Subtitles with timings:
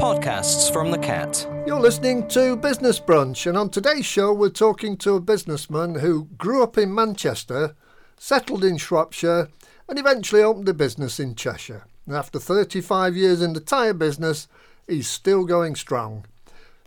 [0.00, 1.46] Podcasts from the Cat.
[1.66, 6.24] You're listening to Business Brunch, and on today's show, we're talking to a businessman who
[6.38, 7.76] grew up in Manchester,
[8.16, 9.50] settled in Shropshire,
[9.90, 11.84] and eventually opened a business in Cheshire.
[12.06, 14.48] And after 35 years in the tyre business,
[14.88, 16.24] he's still going strong.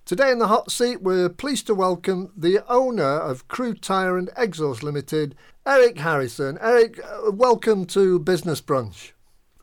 [0.05, 4.31] Today in the hot seat, we're pleased to welcome the owner of Crewe Tyre and
[4.35, 5.35] Exhaust Limited,
[5.67, 6.57] Eric Harrison.
[6.59, 9.11] Eric, uh, welcome to Business Brunch.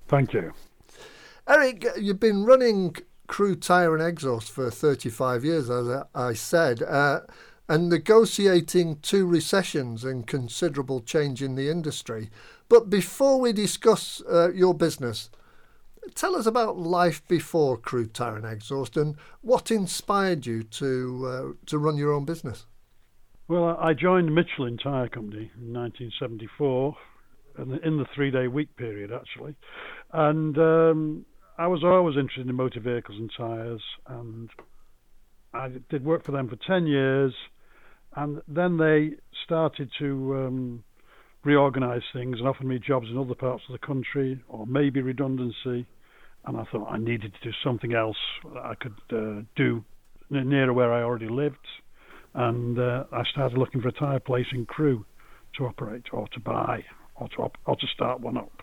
[0.07, 0.53] Thank you.
[1.48, 2.95] Eric, you've been running
[3.31, 7.20] Crewe Tyre and Exhaust for 35 years, as I said, uh,
[7.69, 12.29] and negotiating two recessions and considerable change in the industry.
[12.69, 15.30] But before we discuss uh, your business,
[16.16, 21.67] tell us about life before Crewe Tyre and Exhaust and what inspired you to uh,
[21.67, 22.67] to run your own business.
[23.47, 26.97] Well, I joined Michelin Tyre Company in 1974,
[27.59, 29.55] in the three-day week period actually,
[30.12, 31.27] and um,
[31.60, 34.48] I was always interested in motor vehicles and tyres, and
[35.52, 37.34] I did work for them for 10 years,
[38.17, 39.11] and then they
[39.44, 40.84] started to um,
[41.44, 45.86] reorganise things and offered me jobs in other parts of the country, or maybe redundancy,
[46.47, 48.17] and I thought I needed to do something else
[48.55, 49.84] that I could uh, do
[50.30, 51.56] nearer where I already lived,
[52.33, 55.05] and uh, I started looking for a tyre place in Crewe
[55.58, 56.86] to operate or to buy
[57.17, 58.59] or to, op- or to start one up.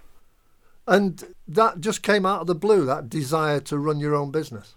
[0.88, 4.76] And that just came out of the blue, that desire to run your own business.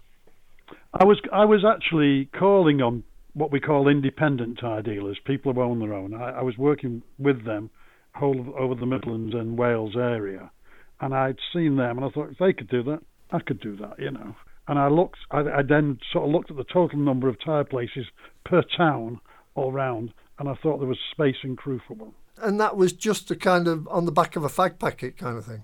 [0.93, 3.03] I was I was actually calling on
[3.33, 6.13] what we call independent tyre dealers, people who own their own.
[6.13, 7.69] I, I was working with them
[8.13, 10.51] whole of, over the Midlands and Wales area,
[10.99, 12.99] and I'd seen them, and I thought if they could do that,
[13.31, 14.35] I could do that, you know.
[14.67, 17.63] And I looked, I, I then sort of looked at the total number of tyre
[17.63, 18.05] places
[18.43, 19.21] per town
[19.55, 22.11] all round, and I thought there was space in Crewe for one.
[22.37, 25.37] And that was just a kind of on the back of a fag packet kind
[25.37, 25.63] of thing.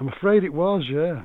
[0.00, 1.24] I'm afraid it was, yeah.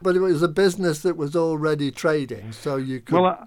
[0.00, 3.14] But it was a business that was already trading, so you could.
[3.14, 3.46] Well, I,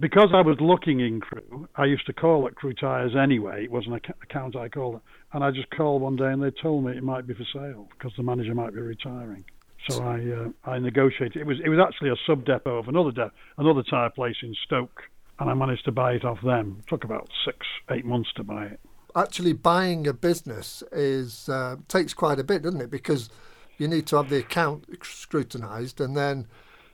[0.00, 3.64] because I was looking in Crewe, I used to call at Crewe Tyres anyway.
[3.64, 5.02] It was an account I called it.
[5.32, 7.88] And I just called one day and they told me it might be for sale
[7.90, 9.44] because the manager might be retiring.
[9.88, 11.36] So I uh, I negotiated.
[11.36, 14.54] It was it was actually a sub depot of another de- another tyre place in
[14.64, 15.02] Stoke,
[15.38, 16.78] and I managed to buy it off them.
[16.80, 17.58] It took about six
[17.90, 18.80] eight months to buy it.
[19.14, 22.90] Actually, buying a business is uh, takes quite a bit, doesn't it?
[22.90, 23.30] Because
[23.78, 26.46] you need to have the account scrutinised, and then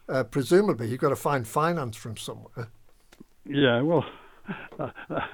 [0.09, 2.69] uh, presumably you've got to find finance from somewhere.
[3.47, 4.05] Yeah, well,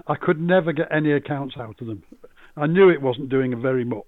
[0.06, 2.03] I could never get any accounts out of them.
[2.56, 4.05] I knew it wasn't doing very much.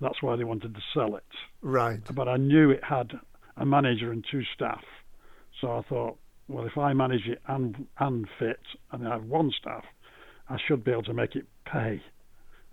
[0.00, 1.24] That's why they wanted to sell it.
[1.62, 2.00] Right.
[2.12, 3.12] But I knew it had
[3.56, 4.82] a manager and two staff.
[5.60, 6.18] So I thought,
[6.48, 8.60] well, if I manage it and and fit,
[8.92, 9.84] and I have one staff,
[10.48, 12.02] I should be able to make it pay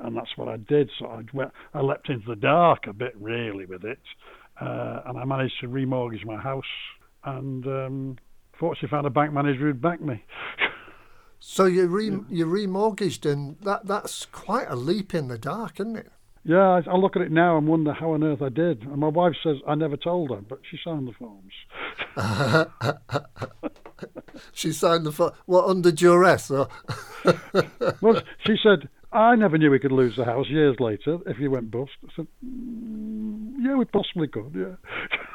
[0.03, 0.89] and that's what I did.
[0.99, 3.99] So I went, I leapt into the dark a bit really with it,
[4.59, 6.63] uh, and I managed to remortgage my house,
[7.23, 8.17] and um,
[8.59, 10.23] fortunately found a bank manager who'd back me.
[11.39, 15.95] so you re you remortgaged, and that that's quite a leap in the dark, isn't
[15.95, 16.11] it?
[16.43, 18.81] Yeah, I, I look at it now and wonder how on earth I did.
[18.83, 21.53] And my wife says I never told her, but she signed the forms.
[24.53, 25.33] she signed the form.
[25.45, 26.49] What under duress?
[26.49, 26.67] Or?
[28.01, 31.51] well, she said I never knew we could lose the house years later if you
[31.51, 31.91] went bust.
[32.05, 34.75] I said, mm, yeah, we possibly could, yeah.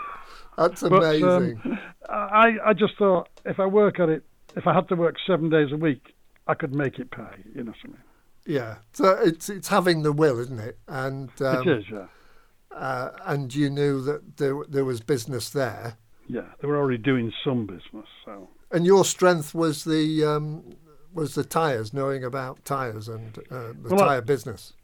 [0.56, 1.60] That's amazing.
[1.62, 1.78] But, um,
[2.09, 4.25] I, I just thought if I work at it,
[4.56, 6.14] if I had to work seven days a week,
[6.47, 7.98] I could make it pay, you know what I mean?
[8.47, 8.76] Yeah.
[8.92, 10.78] So it's it's having the will, isn't it?
[10.87, 12.06] And um, it is, yeah.
[12.70, 15.98] Uh, and you knew that there there was business there.
[16.28, 18.48] Yeah, they were already doing some business, so.
[18.70, 20.76] And your strength was the um,
[21.16, 24.75] was the tyres, knowing about tyres and uh, the well, tyre business.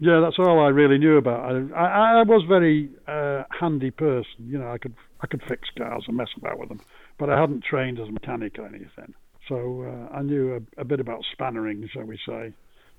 [0.00, 1.40] Yeah, that's all I really knew about.
[1.40, 4.46] I, I, I was very uh, handy person.
[4.46, 6.80] You know, I could I could fix cars and mess about with them,
[7.18, 9.14] but I hadn't trained as a mechanic or anything.
[9.48, 12.52] So uh, I knew a, a, bit about spannering, shall we say.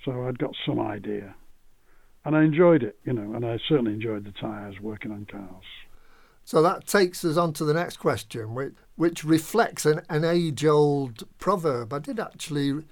[0.04, 1.36] So I'd got some idea,
[2.26, 2.98] and I enjoyed it.
[3.06, 5.64] You know, and I certainly enjoyed the tyres working on cars.
[6.50, 10.66] So that takes us on to the next question, which, which reflects an, an age
[10.66, 11.94] old proverb.
[11.94, 12.86] I did actually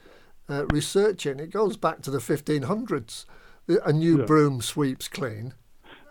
[0.47, 3.25] uh, research it, and it goes back to the 1500s.
[3.83, 4.25] A new yeah.
[4.25, 5.55] broom sweeps clean.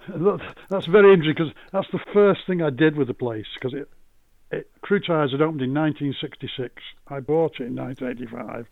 [0.09, 3.89] That's very interesting because that's the first thing I did with the place because it,
[4.51, 6.83] it Crewe Tyres had opened in 1966.
[7.07, 8.67] I bought it in 1985,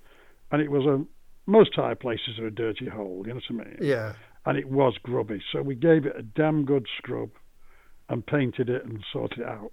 [0.50, 1.04] and it was a
[1.48, 3.22] most tyre places are a dirty hole.
[3.24, 3.78] You know what I mean?
[3.80, 4.14] Yeah.
[4.46, 7.30] And it was grubby, so we gave it a damn good scrub
[8.14, 9.72] and painted it and sorted it out.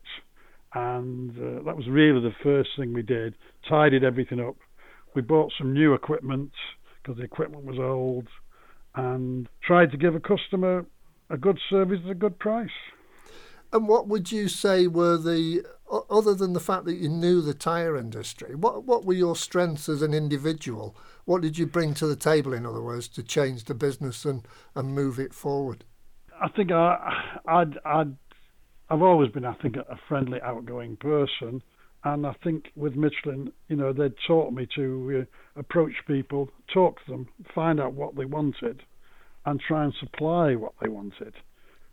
[0.73, 3.35] And uh, that was really the first thing we did.
[3.69, 4.55] Tidied everything up.
[5.15, 6.51] We bought some new equipment
[7.01, 8.27] because the equipment was old,
[8.95, 10.85] and tried to give a customer
[11.29, 12.69] a good service at a good price.
[13.73, 15.63] And what would you say were the
[16.09, 19.89] other than the fact that you knew the tyre industry, what what were your strengths
[19.89, 20.95] as an individual?
[21.25, 24.47] What did you bring to the table, in other words, to change the business and,
[24.75, 25.83] and move it forward?
[26.41, 28.15] I think I, I'd, I'd,
[28.91, 31.63] I've always been, I think, a friendly, outgoing person.
[32.03, 36.97] And I think with Michelin, you know, they'd taught me to uh, approach people, talk
[37.05, 38.83] to them, find out what they wanted,
[39.45, 41.35] and try and supply what they wanted.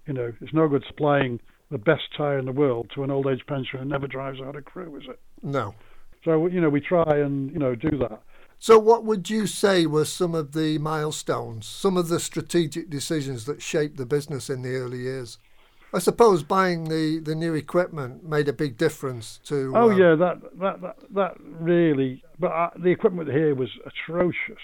[0.06, 1.38] You know, it's no good supplying
[1.70, 4.56] the best tyre in the world to an old age pensioner who never drives out
[4.56, 5.20] a Crewe, is it?
[5.42, 5.74] No.
[6.24, 8.22] So you know, we try and you know do that.
[8.58, 13.44] So, what would you say were some of the milestones, some of the strategic decisions
[13.44, 15.38] that shaped the business in the early years?
[15.92, 19.72] I suppose buying the, the new equipment made a big difference to.
[19.74, 22.22] Oh uh, yeah, that, that that that really.
[22.38, 24.62] But uh, the equipment here was atrocious.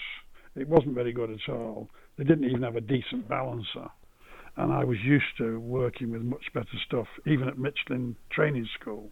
[0.55, 1.89] It wasn't very good at all.
[2.17, 3.89] They didn't even have a decent balancer,
[4.55, 9.09] and I was used to working with much better stuff, even at Michelin training school.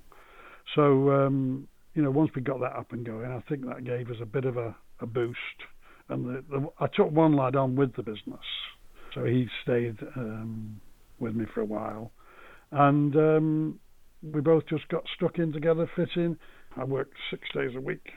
[0.75, 4.09] So um, you know, once we got that up and going, I think that gave
[4.09, 5.37] us a bit of a, a boost.
[6.09, 8.45] And the, the, I took one lad on with the business,
[9.13, 10.81] so he stayed um,
[11.23, 12.11] with me for a while,
[12.71, 13.79] and um,
[14.21, 16.37] we both just got stuck in together, fitting.
[16.77, 18.11] I worked six days a week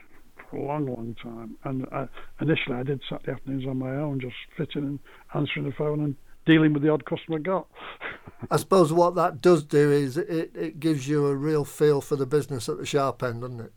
[0.49, 2.07] for a long, long time, and I,
[2.41, 4.99] initially I did Saturday afternoons on my own, just fitting and
[5.33, 6.15] answering the phone and
[6.45, 7.67] dealing with the odd customer got.
[8.51, 12.15] I suppose what that does do is it, it gives you a real feel for
[12.15, 13.73] the business at the sharp end, doesn't it?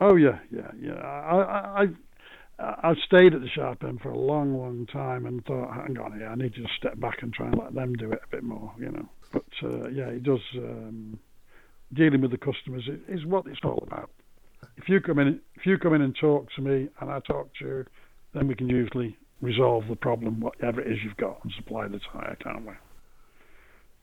[0.00, 0.94] Oh yeah, yeah, yeah.
[0.94, 1.88] I, I,
[2.60, 6.18] I, stayed at the sharp end for a long, long time and thought, hang on
[6.18, 8.42] here, I need to step back and try and let them do it a bit
[8.42, 9.08] more, you know.
[9.32, 10.40] But uh, yeah, it does.
[10.56, 11.18] Um,
[11.92, 14.10] dealing with the customers is what it's all about.
[14.76, 17.48] If you come in, if you come in and talk to me, and I talk
[17.58, 17.86] to you,
[18.34, 22.00] then we can usually resolve the problem, whatever it is you've got, and supply the
[22.12, 22.72] tyre, can't we?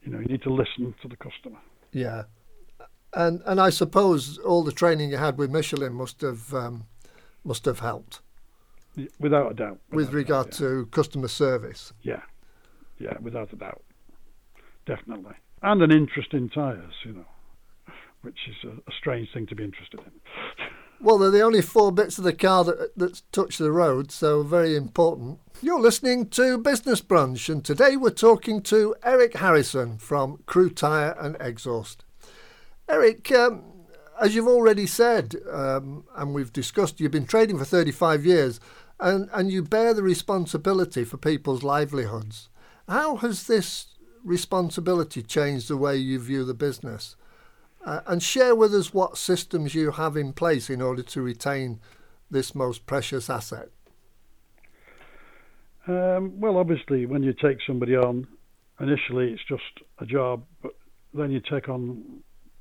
[0.03, 1.59] You know, you need to listen to the customer.
[1.91, 2.23] Yeah,
[3.13, 6.85] and and I suppose all the training you had with Michelin must have um,
[7.43, 8.21] must have helped.
[9.19, 9.79] Without a doubt.
[9.89, 10.67] Without with regard doubt, yeah.
[10.67, 11.93] to customer service.
[12.01, 12.21] Yeah,
[12.97, 13.83] yeah, without a doubt,
[14.85, 19.55] definitely, and an interest in tyres, you know, which is a, a strange thing to
[19.55, 20.11] be interested in.
[20.99, 24.41] Well, they're the only four bits of the car that, that touch the road, so
[24.41, 25.39] very important.
[25.61, 31.15] You're listening to Business Brunch, and today we're talking to Eric Harrison from Crewe Tyre
[31.19, 32.03] and Exhaust.
[32.89, 33.63] Eric, um,
[34.19, 38.59] as you've already said, um, and we've discussed, you've been trading for 35 years,
[38.99, 42.49] and, and you bear the responsibility for people's livelihoods.
[42.87, 43.87] How has this
[44.23, 47.15] responsibility changed the way you view the business?
[47.85, 51.79] Uh, and share with us what systems you have in place in order to retain
[52.29, 53.69] this most precious asset.
[55.87, 58.27] Um, well, obviously, when you take somebody on,
[58.79, 59.63] initially it's just
[59.99, 60.73] a job, but
[61.13, 62.03] then you take on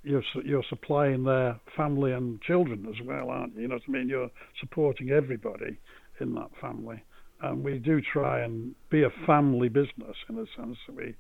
[0.05, 3.62] you're you're supplying their family and children as well, aren't you?
[3.62, 4.09] You know what I mean?
[4.09, 4.31] You're
[4.61, 5.79] supporting everybody
[6.21, 7.03] in that family,
[7.43, 11.15] and we do try and be a family business in the sense that we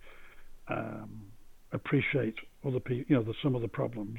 [0.68, 1.22] um,
[1.72, 2.34] appreciate
[2.66, 4.18] other people, you know, the, some of the problems.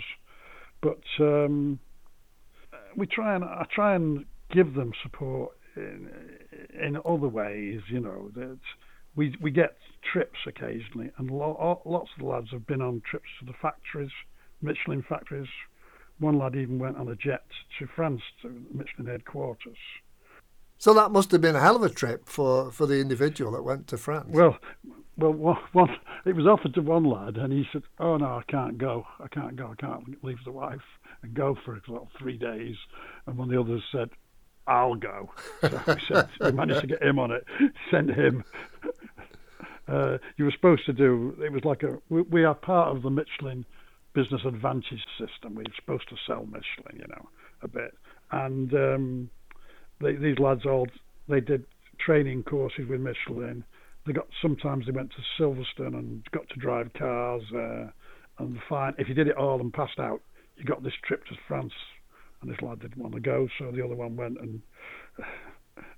[0.81, 1.79] But um,
[2.95, 6.09] we try and I try and give them support in
[6.79, 7.81] in other ways.
[7.89, 8.59] You know that
[9.15, 9.77] we we get
[10.11, 14.11] trips occasionally, and lo- lots of the lads have been on trips to the factories,
[14.61, 15.49] Michelin factories.
[16.19, 17.45] One lad even went on a jet
[17.77, 19.77] to France to Michelin headquarters.
[20.77, 23.63] So that must have been a hell of a trip for, for the individual that
[23.63, 24.29] went to France.
[24.31, 24.57] Well,
[25.17, 25.89] well, one,
[26.25, 29.05] it was offered to one lad, and he said, "Oh no, I can't go.
[29.19, 29.71] I can't go.
[29.71, 30.81] I can't leave the wife
[31.23, 31.81] and go for
[32.19, 32.75] three days."
[33.25, 34.09] And one of the others said,
[34.67, 35.31] "I'll go."
[35.61, 37.43] So we said we managed to get him on it.
[37.89, 38.43] Sent him.
[39.87, 41.35] Uh, you were supposed to do.
[41.43, 41.97] It was like a.
[42.09, 43.65] We, we are part of the Michelin
[44.13, 45.55] Business Advantage system.
[45.55, 47.29] We are supposed to sell Michelin, you know,
[47.63, 47.95] a bit.
[48.31, 49.29] And um,
[50.01, 50.87] they, these lads all
[51.27, 51.65] they did
[51.99, 53.63] training courses with Michelin
[54.07, 57.87] they got sometimes they went to Silverstone and got to drive cars uh,
[58.39, 58.93] and fine.
[58.97, 60.21] If you did it all and passed out,
[60.55, 61.73] you got this trip to France.
[62.41, 64.61] And this lad didn't want to go, so the other one went and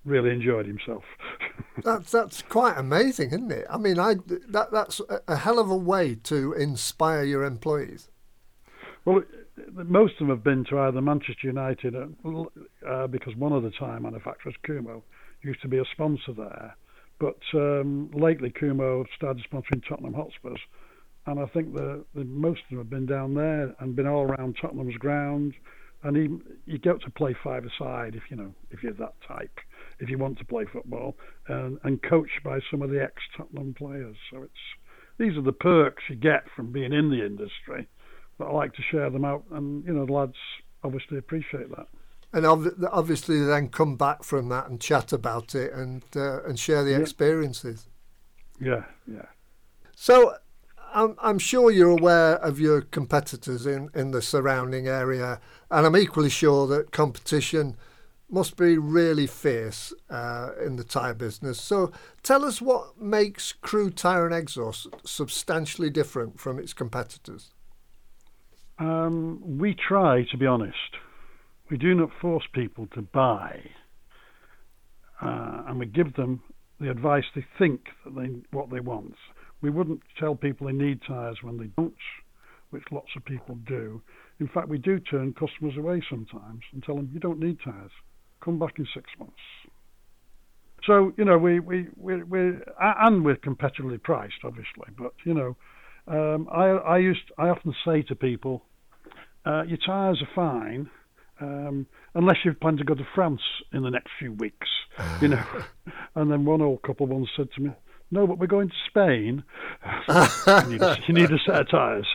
[0.06, 1.04] really enjoyed himself.
[1.84, 3.68] that's that's quite amazing, isn't it?
[3.70, 4.16] I mean, I
[4.48, 8.10] that that's a hell of a way to inspire your employees.
[9.06, 9.24] Well,
[9.72, 14.00] most of them have been to either Manchester United, uh, because one of the tyre
[14.00, 15.02] manufacturers, Kumho,
[15.42, 16.76] used to be a sponsor there
[17.20, 20.60] but um, lately, Kumho started sponsoring Tottenham Hotspurs,
[21.26, 24.24] and I think the, the most of them have been down there and been all
[24.24, 25.54] around Tottenham's ground.
[26.02, 29.60] And even, you get to play five-a-side if you know if you're that type,
[30.00, 31.18] if you want to play football,
[31.50, 34.16] and, and coached by some of the ex-Tottenham players.
[34.32, 34.54] So it's
[35.18, 37.90] these are the perks you get from being in the industry,
[38.40, 40.36] but I like to share them out, and you know the lads
[40.84, 41.88] obviously appreciate that.
[42.32, 46.84] And obviously, then come back from that and chat about it and uh, and share
[46.84, 46.98] the Yeah.
[47.00, 47.88] experiences.
[48.60, 49.26] Yeah, yeah.
[49.96, 50.36] So,
[50.94, 55.40] I'm, I'm sure you're aware of your competitors in, in the surrounding area,
[55.72, 57.78] and I'm equally sure that competition
[58.30, 61.60] must be really fierce uh, in the tyre business.
[61.60, 61.92] So,
[62.22, 67.54] tell us what makes Crewe Tyre and Exhaust substantially different from its competitors.
[68.80, 70.96] Um, we try to be honest.
[71.70, 73.60] We do not force people to buy,
[75.22, 76.42] uh, and we give them
[76.80, 79.16] the advice they think that they what they want.
[79.62, 81.94] We wouldn't tell people they need tyres when they don't,
[82.70, 84.02] which lots of people do.
[84.40, 87.92] In fact, we do turn customers away sometimes and tell them you don't need tyres.
[88.42, 89.36] Come back in six months.
[90.86, 94.88] So you know we we we we and we're competitively priced, obviously.
[94.98, 95.58] But you know,
[96.08, 98.64] um, I I used I often say to people,
[99.50, 100.90] uh, your tyres are fine,
[101.42, 103.42] um, unless you plan to go to France
[103.74, 104.68] in the next few weeks,
[105.22, 105.44] you know.
[106.16, 107.72] and then one old couple once said to me,
[108.12, 109.44] "No, but we're going to Spain.
[110.08, 112.08] you, need a, you need a set of tyres."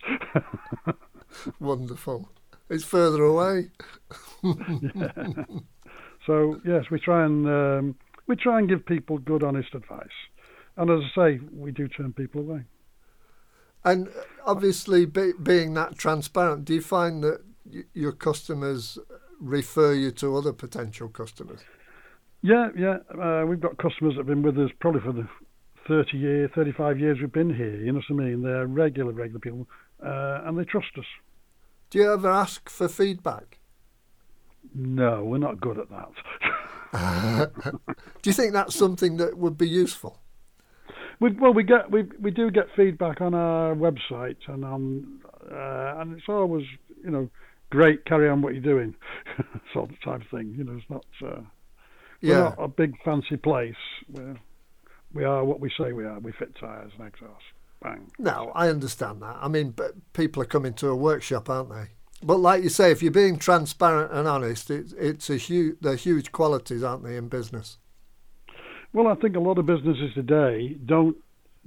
[1.61, 2.29] Wonderful.
[2.71, 3.71] It's further away.
[4.43, 5.45] yeah.
[6.27, 7.97] So yes, we try and um,
[8.29, 10.07] we try and give people good, honest advice.
[10.77, 12.65] And as I say, we do turn people away.
[13.85, 14.09] And
[14.47, 18.99] obviously, be, being that transparent, do you find that y- your customers
[19.41, 21.61] refer you to other potential customers?
[22.43, 22.99] Yeah, yeah.
[23.19, 25.29] Uh, we've got customers that have been with us probably for the
[25.89, 27.77] 30 year, 35 years we've been here.
[27.77, 28.43] You know what I mean?
[28.43, 29.69] They're regular, regular people,
[30.05, 31.05] uh, and they trust us.
[31.91, 33.59] Do you ever ask for feedback?
[34.75, 36.11] No, we're not good at that.
[38.23, 40.21] Do you think that's something that would be useful?
[41.21, 46.01] We, well, we get we we do get feedback on our website and on uh,
[46.01, 46.65] and it's always
[47.05, 47.29] you know
[47.71, 48.05] great.
[48.05, 48.95] Carry on what you're doing,
[49.73, 50.55] sort of type of thing.
[50.57, 51.41] You know, it's not uh,
[52.23, 52.41] we're Yeah.
[52.41, 53.75] not a big fancy place.
[54.11, 54.37] We're,
[55.13, 56.19] we are what we say we are.
[56.19, 57.45] We fit tyres and exhaust.
[57.83, 58.11] Bang.
[58.19, 59.37] No, I understand that.
[59.41, 61.89] I mean, but people are coming to a workshop, aren't they?
[62.23, 65.77] But like you say, if you're being transparent and honest, it's it's a huge.
[65.83, 67.77] They're huge qualities, aren't they, in business?
[68.95, 71.17] Well, I think a lot of businesses today don't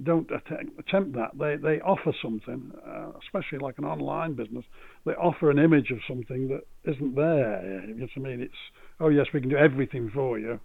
[0.02, 1.36] don't attempt, attempt that.
[1.38, 4.64] They they offer something, uh, especially like an online business.
[5.04, 7.84] They offer an image of something that isn't there.
[7.86, 8.40] You know what I mean?
[8.40, 8.54] It's
[8.98, 10.58] oh yes, we can do everything for you,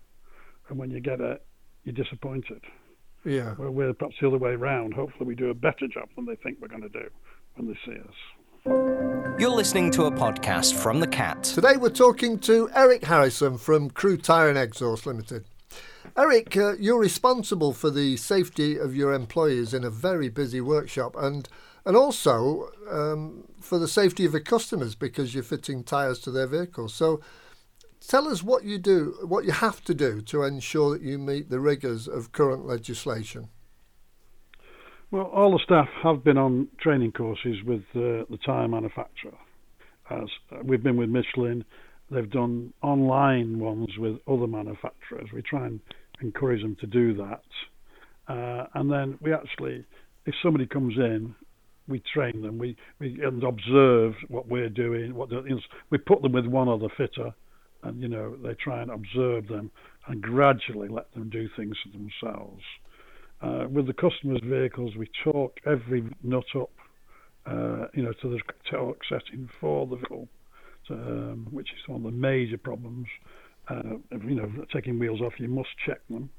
[0.69, 1.45] and when you get it,
[1.83, 2.61] you're disappointed.
[3.25, 3.55] Yeah.
[3.59, 4.93] Well, we're perhaps the other way around.
[4.93, 7.09] Hopefully, we do a better job than they think we're going to do
[7.55, 9.35] when they see us.
[9.37, 11.43] You're listening to a podcast from The Cat.
[11.43, 15.43] Today we're talking to Eric Harrison from Crewe Tyre and Exhaust Limited.
[16.17, 21.15] Eric, uh, you're responsible for the safety of your employees in a very busy workshop
[21.17, 21.49] and
[21.85, 26.47] and also um, for the safety of your customers because you're fitting tyres to their
[26.47, 26.93] vehicles.
[26.93, 27.19] So
[28.07, 31.49] tell us what you do, what you have to do to ensure that you meet
[31.49, 33.49] the rigours of current legislation.
[35.11, 39.37] Well, all the staff have been on training courses with uh, the tyre manufacturer.
[40.09, 40.27] As
[40.63, 41.63] we've been with Michelin,
[42.11, 45.29] they've done online ones with other manufacturers.
[45.33, 45.79] We try and
[46.21, 47.43] encourage them to do that,
[48.27, 49.85] uh, and then we actually,
[50.25, 51.35] if somebody comes in,
[51.87, 52.57] we train them.
[52.57, 55.15] We we and observe what we're doing.
[55.15, 55.29] What
[55.89, 57.33] we put them with one other fitter,
[57.83, 59.71] and you know they try and observe them
[60.07, 62.63] and gradually let them do things for themselves.
[63.41, 66.71] Uh, with the customer's vehicles, we talk every nut up,
[67.45, 68.39] uh, you know, to the
[68.71, 70.27] torque setting for the vehicle,
[70.89, 73.07] um, which is one of the major problems.
[73.69, 73.97] Uh,
[74.27, 76.29] you know, taking wheels off, you must check them,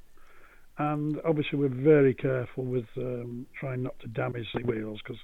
[0.78, 5.20] and obviously we're very careful with um, trying not to damage the wheels because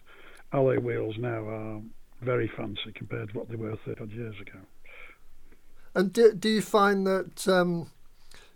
[0.52, 1.80] alloy wheels now are
[2.22, 4.58] very fancy compared to what they were 30 odd years ago.
[5.94, 7.90] And do, do you find that, um,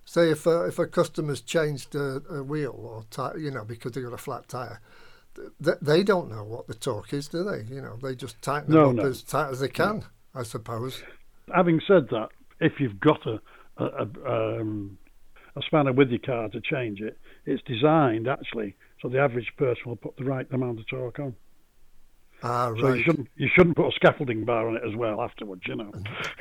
[0.04, 3.92] say, if a, if a customer's changed a, a wheel or tire, you know, because
[3.92, 4.80] they got a flat tire,
[5.62, 7.64] th- they don't know what the torque is, do they?
[7.74, 9.10] You know, they just tighten No, them up no.
[9.10, 11.02] as tight as they can, I suppose.
[11.54, 12.28] Having said that,
[12.60, 13.40] if you've got a
[13.76, 14.98] a, a, um,
[15.56, 19.82] a spanner with your car to change it, it's designed actually so the average person
[19.84, 21.36] will put the right amount of torque on.
[22.42, 22.80] Ah, right.
[22.80, 25.76] So you shouldn't you shouldn't put a scaffolding bar on it as well afterwards, you
[25.76, 25.92] know.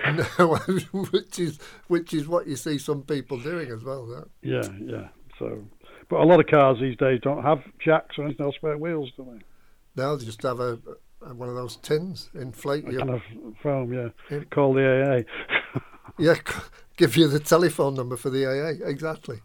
[0.40, 0.56] No,
[1.12, 4.06] which is which is what you see some people doing as well.
[4.06, 4.28] That.
[4.42, 5.08] Yeah, yeah.
[5.40, 5.66] So,
[6.10, 9.12] but a lot of cars these days don't have jacks or anything else spare wheels,
[9.18, 9.44] do they?
[9.96, 10.80] They'll just have a
[11.34, 13.00] one of those tins, inflate you.
[13.00, 13.22] kind of
[13.62, 14.10] foam, yeah.
[14.30, 14.44] Yeah.
[14.52, 15.80] Call the AA.
[16.20, 16.36] Yeah,
[16.98, 18.86] give you the telephone number for the AA.
[18.88, 19.42] Exactly.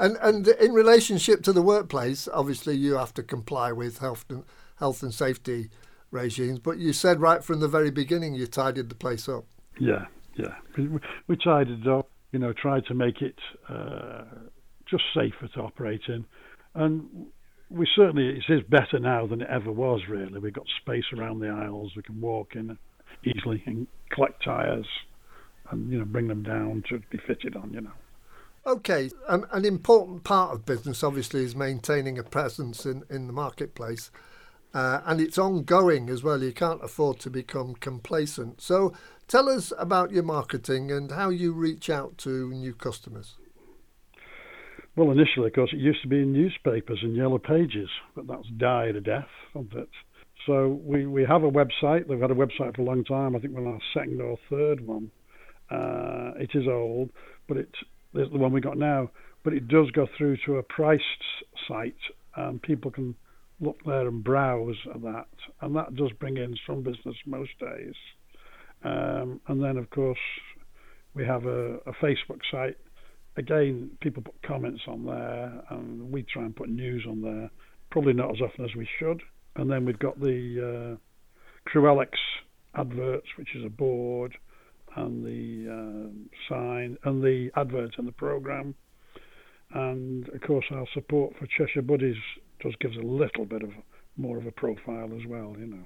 [0.00, 4.44] And and in relationship to the workplace, obviously you have to comply with health and
[4.78, 5.70] health and safety
[6.10, 6.58] regimes.
[6.58, 9.44] But you said right from the very beginning you tidied the place up.
[9.78, 10.06] Yeah,
[10.36, 10.56] yeah.
[10.76, 10.88] We,
[11.28, 14.24] we tidied it up, you know, tried to make it uh,
[14.86, 16.24] just safer to operate in.
[16.74, 17.26] And
[17.70, 20.38] we certainly, it is better now than it ever was, really.
[20.38, 22.78] We've got space around the aisles, we can walk in
[23.24, 24.86] easily and collect tyres
[25.70, 27.92] and, you know, bring them down to be fitted on, you know.
[28.66, 33.32] Okay, um, an important part of business obviously is maintaining a presence in, in the
[33.32, 34.10] marketplace.
[34.74, 36.42] Uh, and it's ongoing as well.
[36.42, 38.60] You can't afford to become complacent.
[38.60, 38.92] So
[39.26, 43.36] tell us about your marketing and how you reach out to new customers.
[44.98, 48.48] Well, initially, of course, it used to be in newspapers and yellow pages, but that's
[48.56, 49.88] died a death, hasn't it?
[50.44, 52.08] So we, we have a website.
[52.08, 53.36] We've had a website for a long time.
[53.36, 55.12] I think we're on our second or third one.
[55.70, 57.10] Uh, it is old,
[57.46, 57.68] but it
[58.12, 59.08] the one we got now,
[59.44, 61.02] but it does go through to a priced
[61.68, 61.94] site,
[62.34, 63.14] and people can
[63.60, 65.28] look there and browse at that,
[65.60, 67.94] and that does bring in some business most days.
[68.82, 70.18] Um, and then, of course,
[71.14, 72.78] we have a, a, Facebook site.
[73.38, 77.48] Again, people put comments on there, and we try and put news on there.
[77.90, 79.22] Probably not as often as we should.
[79.54, 81.78] And then we've got the uh,
[82.74, 84.36] adverts, which is a board
[84.96, 88.74] and the uh, sign and the advert and the program.
[89.72, 92.16] And of course, our support for Cheshire Buddies
[92.60, 93.70] just gives a little bit of
[94.16, 95.84] more of a profile as well, you know.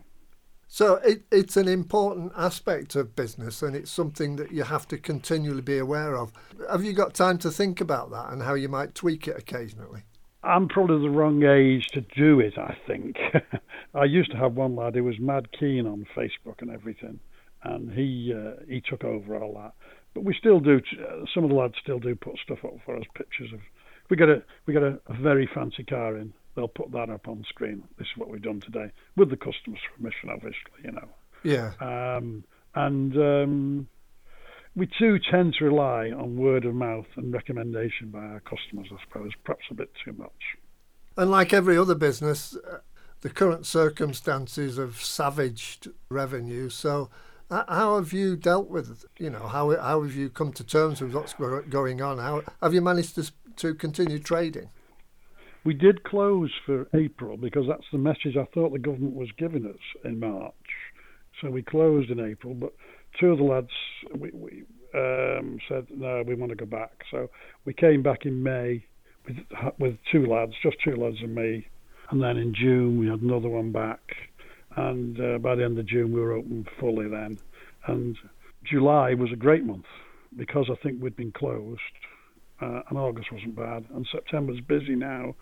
[0.72, 4.96] So it, it's an important aspect of business, and it's something that you have to
[4.96, 6.32] continually be aware of.
[6.70, 10.04] Have you got time to think about that and how you might tweak it occasionally?
[10.42, 12.56] I'm probably the wrong age to do it.
[12.56, 13.18] I think
[13.94, 17.20] I used to have one lad who was mad keen on Facebook and everything,
[17.64, 19.74] and he uh, he took over all that.
[20.14, 20.80] But we still do.
[21.34, 23.04] Some of the lads still do put stuff up for us.
[23.14, 23.60] Pictures of
[24.08, 26.32] we get a we get a, a very fancy car in.
[26.54, 27.82] They'll put that up on screen.
[27.98, 30.82] This is what we've done today with the customer's permission, obviously.
[30.84, 31.08] You know.
[31.42, 31.72] Yeah.
[31.80, 32.44] Um,
[32.74, 33.88] and um,
[34.74, 38.88] we too tend to rely on word of mouth and recommendation by our customers.
[38.92, 40.30] I suppose perhaps a bit too much.
[41.16, 42.78] And like every other business, uh,
[43.20, 46.68] the current circumstances have savaged revenue.
[46.68, 47.10] So
[47.50, 51.14] how have you dealt with, you know, how how have you come to terms with
[51.14, 52.18] what's going on?
[52.18, 54.70] How have you managed to to continue trading?
[55.64, 59.66] We did close for April because that's the message I thought the government was giving
[59.66, 60.54] us in March.
[61.40, 62.72] So we closed in April, but
[63.20, 63.70] two of the lads
[64.14, 67.04] we, we um, said no, we want to go back.
[67.10, 67.30] So
[67.64, 68.84] we came back in May
[69.26, 69.36] with
[69.78, 71.66] with two lads, just two lads and me,
[72.10, 74.00] and then in June we had another one back
[74.76, 77.38] and uh, by the end of June we were open fully then.
[77.86, 78.16] And
[78.64, 79.84] July was a great month
[80.36, 81.80] because I think we'd been closed,
[82.62, 85.34] uh, and August wasn't bad, and September's busy now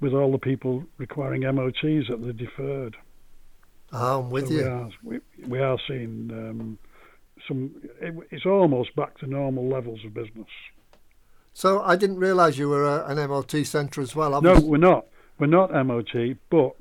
[0.00, 2.96] with all the people requiring MOTs that they deferred.
[3.92, 4.60] Oh, I'm with so you.
[4.60, 6.78] We are, we, we are seeing um,
[7.46, 7.74] some.
[8.00, 10.48] It, it's almost back to normal levels of business.
[11.54, 14.40] So I didn't realise you were a, an MOT centre as well.
[14.40, 15.06] No, we're not.
[15.38, 16.76] We're not MOT, but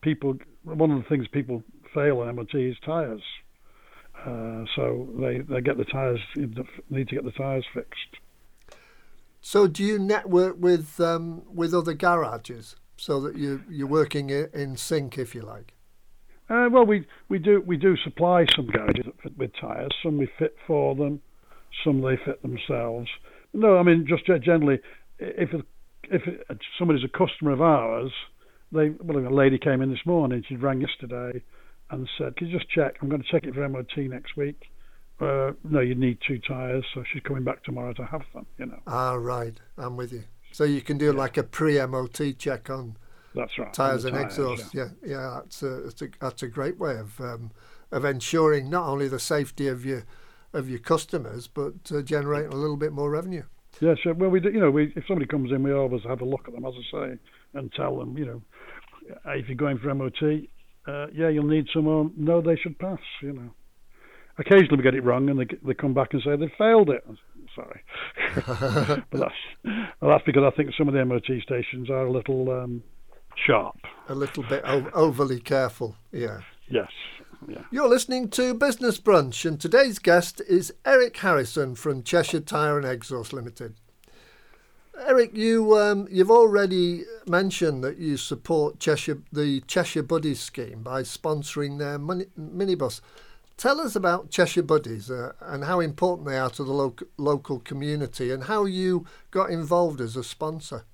[0.00, 1.62] people one of the things people
[1.94, 3.22] fail on MOT is tyres.
[4.24, 8.18] Uh, so they, they get the tyres, need to get the tyres fixed.
[9.44, 14.76] So do you network with um, with other garages so that you you're working in
[14.76, 15.74] sync, if you like?
[16.48, 19.90] Uh, well, we, we do we do supply some garages with tyres.
[20.02, 21.20] Some we fit for them,
[21.84, 23.08] some they fit themselves.
[23.52, 24.78] No, I mean just generally,
[25.18, 25.50] if
[26.04, 26.22] if
[26.78, 28.12] somebody's a customer of ours,
[28.70, 30.44] they well, a lady came in this morning.
[30.48, 31.42] She rang yesterday
[31.90, 32.96] and said, "Can you just check?
[33.02, 34.71] I'm going to check it for MOT next week."
[35.20, 38.46] Uh, no, you need two tyres, so she's coming back tomorrow to have them.
[38.58, 38.80] You know.
[38.86, 39.54] Ah, right.
[39.78, 40.24] I'm with you.
[40.52, 41.12] So you can do yeah.
[41.12, 42.96] like a pre-MOT check on.
[43.34, 43.72] That's right.
[43.72, 44.74] Tyres and exhaust.
[44.74, 44.88] Yeah.
[45.02, 45.40] yeah, yeah.
[45.40, 47.50] That's a, that's a that's a great way of um,
[47.90, 50.04] of ensuring not only the safety of your
[50.52, 53.44] of your customers, but uh, generating a little bit more revenue.
[53.80, 54.12] Yeah, sure.
[54.14, 56.42] Well, we do, you know, we, if somebody comes in, we always have a look
[56.46, 57.18] at them, as I say,
[57.54, 58.42] and tell them, you know,
[59.26, 60.22] if you're going for MOT,
[60.86, 62.12] uh, yeah, you'll need someone.
[62.16, 62.98] No, they should pass.
[63.22, 63.50] You know.
[64.38, 67.04] Occasionally we get it wrong, and they they come back and say they've failed it.
[67.54, 67.82] Sorry,
[69.10, 69.34] but that's
[70.00, 72.82] well, that's because I think some of the MOT stations are a little um,
[73.46, 73.76] sharp,
[74.08, 75.96] a little bit o- overly careful.
[76.12, 76.40] Yeah.
[76.68, 76.90] Yes.
[77.46, 77.62] Yeah.
[77.70, 82.86] You're listening to Business Brunch, and today's guest is Eric Harrison from Cheshire Tyre and
[82.86, 83.74] Exhaust Limited.
[85.06, 91.02] Eric, you um, you've already mentioned that you support Cheshire the Cheshire Buddies scheme by
[91.02, 93.00] sponsoring their money, minibus.
[93.56, 97.60] Tell us about Cheshire Buddies uh, and how important they are to the local local
[97.60, 100.84] community, and how you got involved as a sponsor.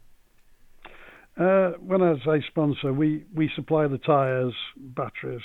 [1.39, 5.43] Uh, when I say sponsor, we, we supply the tyres, batteries,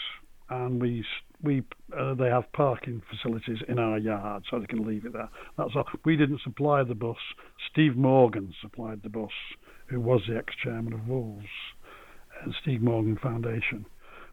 [0.50, 1.06] and we
[1.42, 1.64] we
[1.98, 5.30] uh, they have parking facilities in our yard, so they can leave it there.
[5.58, 5.86] That's all.
[6.04, 7.18] We didn't supply the bus.
[7.72, 9.32] Steve Morgan supplied the bus,
[9.88, 11.46] who was the ex-chairman of Wolves
[12.44, 13.86] and Steve Morgan Foundation.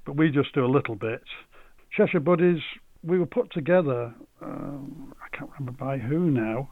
[0.07, 1.23] But we just do a little bit.
[1.97, 2.61] Cheshire Buddies,
[3.03, 4.15] we were put together.
[4.43, 6.71] Um, I can't remember by who now,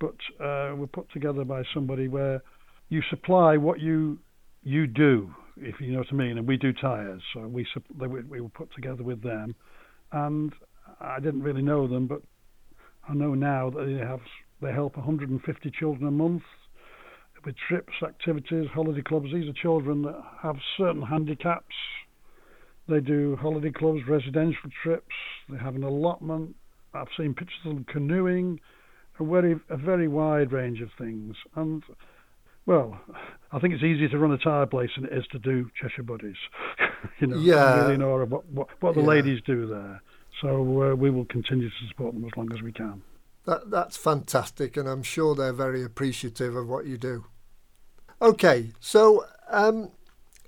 [0.00, 2.42] but uh, we're put together by somebody where
[2.88, 4.18] you supply what you
[4.64, 7.22] you do, if you know what I mean, and we do tyres.
[7.32, 7.66] So we
[8.28, 9.54] we were put together with them,
[10.12, 10.52] and
[11.00, 12.22] I didn't really know them, but
[13.08, 14.20] I know now that they have
[14.60, 16.42] they help 150 children a month
[17.44, 19.32] with trips, activities, holiday clubs.
[19.32, 21.74] These are children that have certain handicaps.
[22.88, 25.14] They do holiday clubs, residential trips.
[25.48, 26.56] They have an allotment.
[26.94, 28.60] I've seen pictures of them canoeing,
[29.20, 31.36] a very a very wide range of things.
[31.54, 31.82] And
[32.64, 32.98] well,
[33.52, 36.02] I think it's easier to run a tyre place than it is to do Cheshire
[36.02, 36.36] Buddies.
[37.20, 37.82] you know, yeah.
[37.82, 39.06] Really know what what, what the yeah.
[39.06, 40.02] ladies do there.
[40.40, 43.02] So uh, we will continue to support them as long as we can.
[43.44, 47.26] That that's fantastic, and I'm sure they're very appreciative of what you do.
[48.20, 49.90] Okay, so um,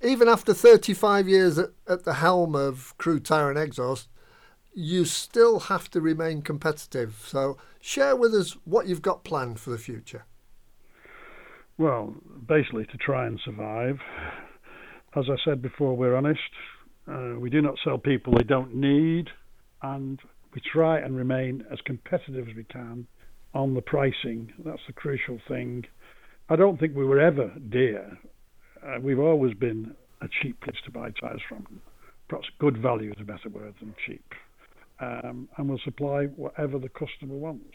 [0.03, 4.09] even after 35 years at, at the helm of Crewe Tyre and Exhaust,
[4.73, 7.23] you still have to remain competitive.
[7.27, 10.25] So share with us what you've got planned for the future.
[11.77, 12.15] Well,
[12.47, 13.99] basically to try and survive.
[15.17, 16.41] As I said before, we're honest.
[17.09, 19.29] Uh, we do not sell people they don't need,
[19.83, 20.21] and
[20.55, 23.07] we try and remain as competitive as we can
[23.55, 24.53] on the pricing.
[24.65, 25.85] That's the crucial thing.
[26.49, 28.19] I don't think we were ever dear.
[28.85, 31.67] Uh, we've always been a cheap place to buy tyres from.
[32.29, 34.35] Perhaps good value is a better word than cheap.
[35.01, 37.75] Um, and we'll supply whatever the customer wants.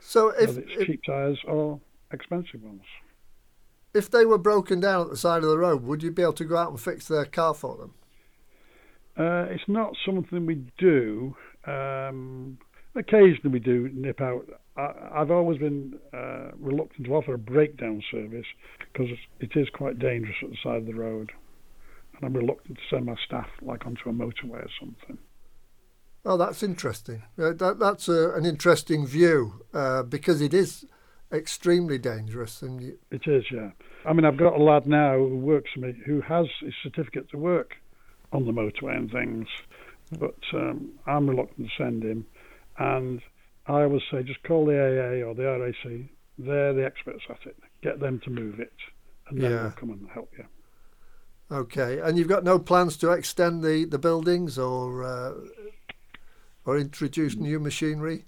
[0.00, 1.80] So if whether it's cheap tyres or
[2.12, 2.82] expensive ones.
[3.92, 6.32] If they were broken down at the side of the road, would you be able
[6.34, 7.94] to go out and fix their car for them?
[9.16, 11.36] Uh, it's not something we do.
[11.66, 12.58] Um,
[12.94, 14.46] occasionally we do nip out.
[14.76, 18.46] I, have always been uh, reluctant to offer a breakdown service
[18.92, 19.08] because
[19.40, 21.32] it is quite dangerous at the side of the road,
[22.16, 25.18] and I'm reluctant to send my staff like onto a motorway or something.
[26.24, 27.22] Oh, that's interesting.
[27.36, 30.84] That, that's a, an interesting view uh, because it is
[31.32, 32.62] extremely dangerous.
[32.62, 32.98] And you...
[33.10, 33.70] it is, yeah.
[34.04, 37.30] I mean, I've got a lad now who works for me who has his certificate
[37.30, 37.76] to work
[38.32, 39.48] on the motorway and things,
[40.18, 42.26] but um, I'm reluctant to send him.
[42.78, 43.22] And
[43.66, 46.08] I always say, just call the AA or the RAC.
[46.38, 47.56] They're the experts at it.
[47.82, 48.72] Get them to move it,
[49.28, 49.62] and then yeah.
[49.62, 50.44] they'll come and help you.
[51.52, 55.34] Okay, and you've got no plans to extend the, the buildings or uh,
[56.64, 58.24] or introduce new machinery?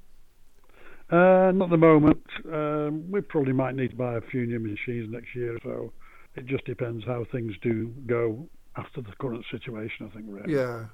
[1.10, 2.26] Uh, not at the moment.
[2.50, 5.92] Um, we probably might need to buy a few new machines next year, so
[6.34, 10.06] it just depends how things do go after the current situation.
[10.10, 10.26] I think.
[10.28, 10.54] Really.
[10.54, 10.86] Yeah.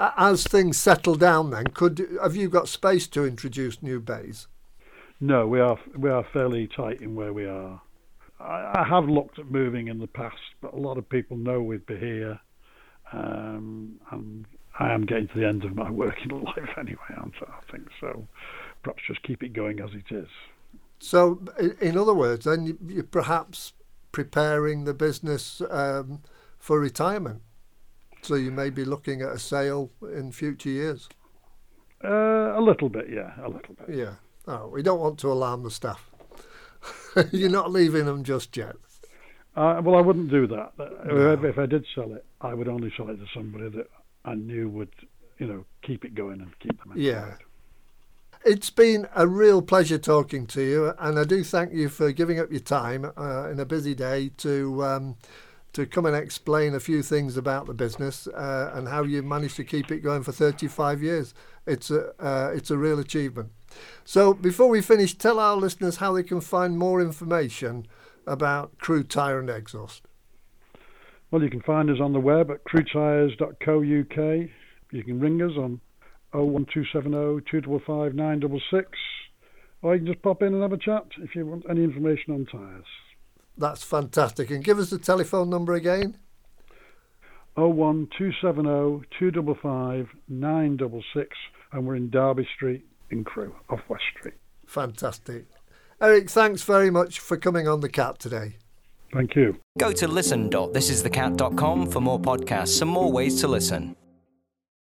[0.00, 4.46] As things settle down, then could have you got space to introduce new bays?
[5.20, 7.82] No, we are we are fairly tight in where we are.
[8.40, 11.60] I, I have looked at moving in the past, but a lot of people know
[11.60, 12.40] we'd be here,
[13.12, 14.46] um, and
[14.78, 17.52] I am getting to the end of my working life anyway, aren't I?
[17.52, 18.26] I think so
[18.82, 20.28] perhaps just keep it going as it is.
[20.98, 21.42] So,
[21.80, 23.72] in other words, then you're perhaps
[24.12, 26.22] preparing the business um,
[26.58, 27.42] for retirement.
[28.22, 31.08] So you may be looking at a sale in future years.
[32.02, 33.96] Uh, a little bit, yeah, a little bit.
[33.96, 34.14] Yeah.
[34.46, 36.10] Oh, we don't want to alarm the staff.
[37.32, 38.76] you're not leaving them just yet.
[39.56, 40.72] Uh, well, I wouldn't do that.
[40.78, 41.38] No.
[41.42, 43.88] If, I did sell it, I would only sell it to somebody that
[44.24, 44.90] I knew would,
[45.38, 46.94] you know, keep it going and keep them.
[46.96, 47.34] Yeah.
[48.44, 52.38] It's been a real pleasure talking to you, and I do thank you for giving
[52.38, 55.16] up your time uh, in a busy day to um,
[55.72, 59.56] to come and explain a few things about the business uh, and how you've managed
[59.56, 61.34] to keep it going for 35 years.
[61.66, 63.50] It's a uh, it's a real achievement.
[64.04, 67.86] So before we finish, tell our listeners how they can find more information
[68.26, 70.02] about Crewe Tyre and Exhaust.
[71.30, 74.48] Well, you can find us on the web at crewetires.co.uk.
[74.92, 75.80] You can ring us on
[76.32, 78.88] 01270 255 966,
[79.82, 82.34] or you can just pop in and have a chat if you want any information
[82.34, 82.84] on tyres.
[83.60, 84.50] That's fantastic.
[84.50, 86.16] And give us the telephone number again.
[87.56, 91.36] 01270 255 966,
[91.72, 94.34] and we're in Derby Street in Crewe, off West Street.
[94.66, 95.44] Fantastic.
[96.00, 98.56] Eric, thanks very much for coming on the cat today.
[99.12, 99.58] Thank you.
[99.78, 103.96] Go to listen.thisisthecat.com for more podcasts and more ways to listen.